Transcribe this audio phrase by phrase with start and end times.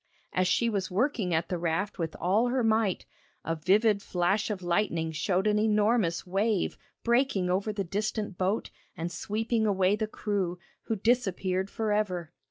[0.33, 3.05] As she was working at the raft with all her might,
[3.45, 9.11] a vivid flash of lightning showed an enormous wave breaking over the distant boat and
[9.11, 12.31] sweeping away the crew, who disappeared for ever.